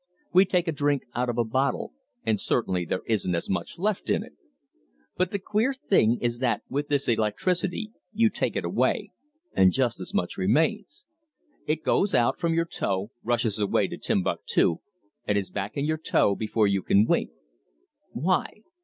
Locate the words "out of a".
1.13-1.43